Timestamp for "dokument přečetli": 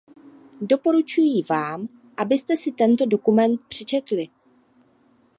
3.05-4.27